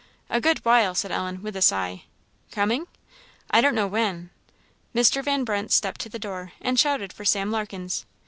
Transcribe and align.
"A 0.31 0.41
good 0.41 0.65
while," 0.65 0.95
said 0.95 1.11
Ellen, 1.11 1.43
with 1.43 1.55
a 1.55 1.61
sigh. 1.61 2.05
"Coming?" 2.49 2.87
"I 3.51 3.61
don't 3.61 3.75
know 3.75 3.85
when." 3.85 4.31
Mr. 4.95 5.23
Van 5.23 5.43
Brunt 5.43 5.71
stepped 5.71 6.01
to 6.01 6.09
the 6.09 6.17
door, 6.17 6.53
and 6.59 6.79
shouted 6.79 7.13
for 7.13 7.23
Sam 7.23 7.51
Larkens. 7.51 8.05